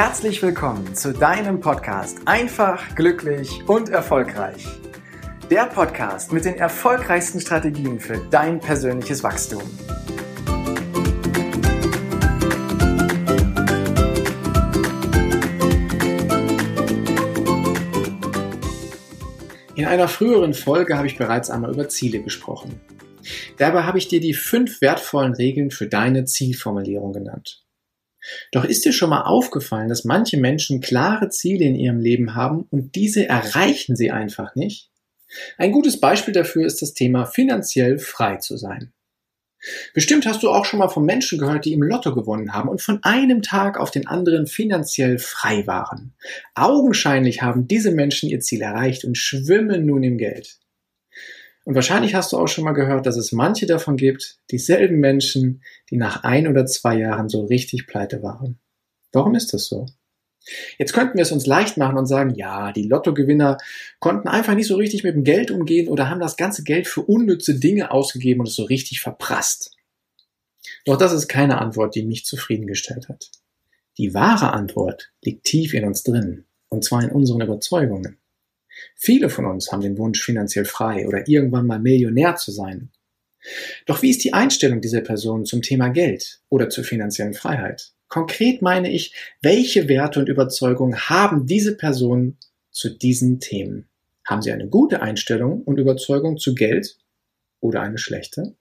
[0.00, 4.64] Herzlich willkommen zu deinem Podcast Einfach, glücklich und erfolgreich.
[5.50, 9.60] Der Podcast mit den erfolgreichsten Strategien für dein persönliches Wachstum.
[19.74, 22.80] In einer früheren Folge habe ich bereits einmal über Ziele gesprochen.
[23.56, 27.64] Dabei habe ich dir die fünf wertvollen Regeln für deine Zielformulierung genannt.
[28.52, 32.66] Doch ist dir schon mal aufgefallen, dass manche Menschen klare Ziele in ihrem Leben haben
[32.70, 34.90] und diese erreichen sie einfach nicht?
[35.56, 38.92] Ein gutes Beispiel dafür ist das Thema finanziell frei zu sein.
[39.92, 42.80] Bestimmt hast du auch schon mal von Menschen gehört, die im Lotto gewonnen haben und
[42.80, 46.14] von einem Tag auf den anderen finanziell frei waren.
[46.54, 50.58] Augenscheinlich haben diese Menschen ihr Ziel erreicht und schwimmen nun im Geld.
[51.68, 55.62] Und wahrscheinlich hast du auch schon mal gehört, dass es manche davon gibt, dieselben Menschen,
[55.90, 58.58] die nach ein oder zwei Jahren so richtig pleite waren.
[59.12, 59.84] Warum ist das so?
[60.78, 63.58] Jetzt könnten wir es uns leicht machen und sagen, ja, die Lottogewinner
[64.00, 67.02] konnten einfach nicht so richtig mit dem Geld umgehen oder haben das ganze Geld für
[67.02, 69.76] unnütze Dinge ausgegeben und es so richtig verprasst.
[70.86, 73.30] Doch das ist keine Antwort, die mich zufriedengestellt hat.
[73.98, 78.16] Die wahre Antwort liegt tief in uns drin, und zwar in unseren Überzeugungen.
[78.94, 82.90] Viele von uns haben den Wunsch, finanziell frei oder irgendwann mal Millionär zu sein.
[83.86, 87.92] Doch wie ist die Einstellung dieser Person zum Thema Geld oder zur finanziellen Freiheit?
[88.08, 92.38] Konkret meine ich, welche Werte und Überzeugungen haben diese Personen
[92.70, 93.88] zu diesen Themen?
[94.24, 96.98] Haben sie eine gute Einstellung und Überzeugung zu Geld
[97.60, 98.54] oder eine schlechte?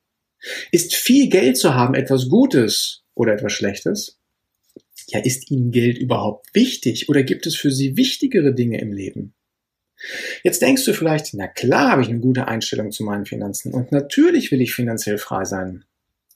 [0.72, 4.20] Ist viel Geld zu haben etwas Gutes oder etwas Schlechtes?
[5.10, 9.34] Ja, ist Ihnen Geld überhaupt wichtig oder gibt es für Sie wichtigere Dinge im Leben?
[10.44, 13.92] Jetzt denkst du vielleicht, na klar habe ich eine gute Einstellung zu meinen Finanzen und
[13.92, 15.86] natürlich will ich finanziell frei sein.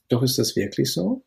[0.08, 1.22] Doch ist das wirklich so?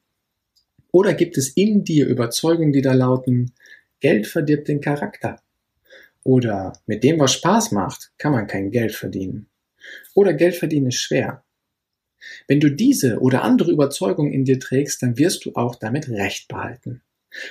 [0.91, 3.53] Oder gibt es in dir Überzeugungen, die da lauten,
[3.99, 5.41] Geld verdirbt den Charakter?
[6.23, 9.47] Oder mit dem, was Spaß macht, kann man kein Geld verdienen?
[10.13, 11.43] Oder Geld verdienen ist schwer?
[12.47, 16.47] Wenn du diese oder andere Überzeugungen in dir trägst, dann wirst du auch damit Recht
[16.47, 17.01] behalten.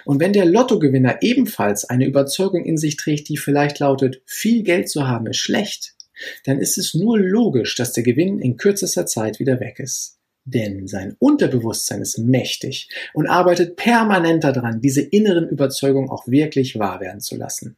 [0.04, 4.88] Und wenn der Lottogewinner ebenfalls eine Überzeugung in sich trägt, die vielleicht lautet, viel Geld
[4.88, 5.94] zu haben ist schlecht,
[6.44, 10.18] dann ist es nur logisch, dass der Gewinn in kürzester Zeit wieder weg ist.
[10.44, 17.00] Denn sein Unterbewusstsein ist mächtig und arbeitet permanent daran, diese inneren Überzeugungen auch wirklich wahr
[17.00, 17.76] werden zu lassen.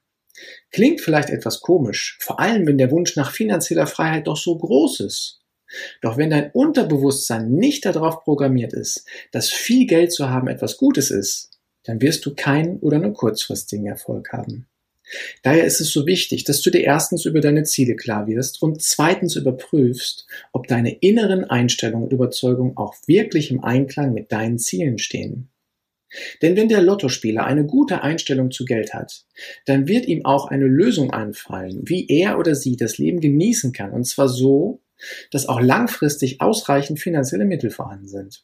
[0.71, 5.00] Klingt vielleicht etwas komisch, vor allem wenn der Wunsch nach finanzieller Freiheit doch so groß
[5.00, 5.41] ist.
[6.03, 11.11] Doch wenn dein Unterbewusstsein nicht darauf programmiert ist, dass viel Geld zu haben etwas Gutes
[11.11, 11.56] ist,
[11.87, 14.67] dann wirst du keinen oder nur kurzfristigen Erfolg haben.
[15.43, 18.83] Daher ist es so wichtig, dass du dir erstens über deine Ziele klar wirst und
[18.83, 24.99] zweitens überprüfst, ob deine inneren Einstellungen und Überzeugungen auch wirklich im Einklang mit deinen Zielen
[24.99, 25.49] stehen.
[26.43, 29.25] Denn wenn der Lottospieler eine gute Einstellung zu Geld hat,
[29.67, 33.93] dann wird ihm auch eine Lösung einfallen, wie er oder sie das Leben genießen kann,
[33.93, 34.81] und zwar so,
[35.31, 38.43] dass auch langfristig ausreichend finanzielle Mittel vorhanden sind.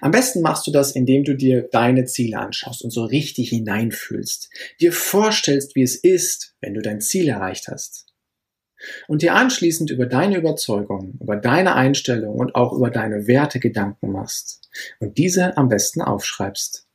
[0.00, 4.50] Am besten machst du das, indem du dir deine Ziele anschaust und so richtig hineinfühlst,
[4.80, 8.06] dir vorstellst, wie es ist, wenn du dein Ziel erreicht hast.
[9.08, 14.12] Und dir anschließend über deine Überzeugungen, über deine Einstellung und auch über deine Werte Gedanken
[14.12, 14.68] machst
[15.00, 16.86] und diese am besten aufschreibst.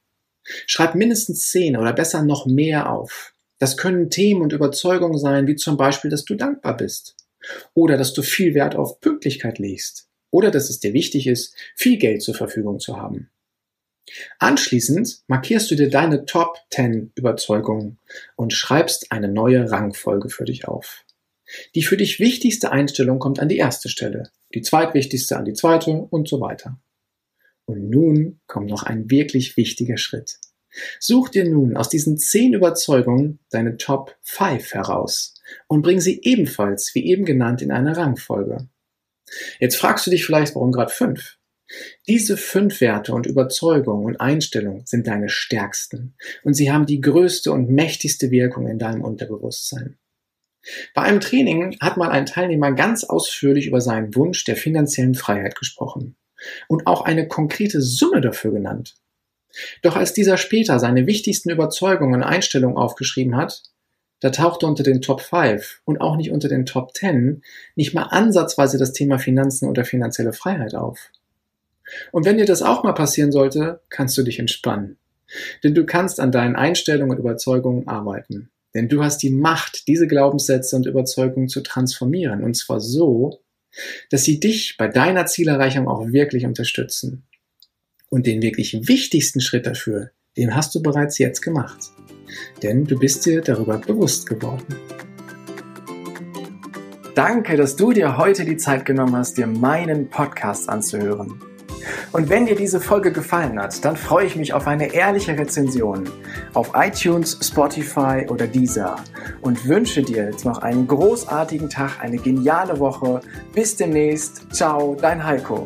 [0.66, 3.34] Schreib mindestens zehn oder besser noch mehr auf.
[3.60, 7.16] Das können Themen und Überzeugungen sein, wie zum Beispiel, dass du dankbar bist
[7.74, 11.98] oder dass du viel Wert auf Pünktlichkeit legst oder dass es dir wichtig ist, viel
[11.98, 13.30] Geld zur Verfügung zu haben.
[14.40, 18.00] Anschließend markierst du dir deine Top 10 Überzeugungen
[18.36, 21.06] und schreibst eine neue Rangfolge für dich auf.
[21.76, 25.92] Die für dich wichtigste Einstellung kommt an die erste Stelle, die zweitwichtigste an die zweite
[25.92, 26.82] und so weiter.
[27.66, 30.40] Und nun kommt noch ein wirklich wichtiger Schritt.
[31.00, 35.36] Such dir nun aus diesen zehn Überzeugungen deine Top 5 heraus
[35.68, 38.68] und bring sie ebenfalls, wie eben genannt, in eine Rangfolge.
[39.60, 41.38] Jetzt fragst du dich vielleicht, warum gerade fünf?
[42.08, 47.52] Diese fünf Werte und Überzeugungen und Einstellungen sind deine stärksten und sie haben die größte
[47.52, 49.98] und mächtigste Wirkung in deinem Unterbewusstsein.
[50.94, 55.56] Bei einem Training hat mal ein Teilnehmer ganz ausführlich über seinen Wunsch der finanziellen Freiheit
[55.56, 56.16] gesprochen
[56.68, 58.96] und auch eine konkrete Summe dafür genannt.
[59.82, 63.64] Doch als dieser später seine wichtigsten Überzeugungen und Einstellungen aufgeschrieben hat,
[64.24, 67.44] da tauchte unter den Top 5 und auch nicht unter den Top 10
[67.76, 71.12] nicht mal ansatzweise das Thema Finanzen oder finanzielle Freiheit auf.
[72.14, 74.96] Und wenn dir das auch mal passieren sollte, kannst du dich entspannen.
[75.62, 78.50] Denn du kannst an deinen Einstellungen und Überzeugungen arbeiten.
[78.74, 82.46] Denn du hast die Macht, diese Glaubenssätze und Überzeugungen zu transformieren.
[82.46, 83.42] Und zwar so,
[84.10, 87.24] dass sie dich bei deiner Zielerreichung auch wirklich unterstützen.
[88.08, 91.92] Und den wirklich wichtigsten Schritt dafür, den hast du bereits jetzt gemacht.
[92.62, 94.66] Denn du bist dir darüber bewusst geworden.
[97.16, 101.40] Danke, dass du dir heute die Zeit genommen hast, dir meinen Podcast anzuhören.
[102.12, 106.04] Und wenn dir diese Folge gefallen hat, dann freue ich mich auf eine ehrliche Rezension
[106.54, 108.96] auf iTunes, Spotify oder Deezer
[109.42, 113.22] und wünsche dir jetzt noch einen großartigen Tag, eine geniale Woche.
[113.54, 114.54] Bis demnächst.
[114.54, 115.66] Ciao, dein Heiko.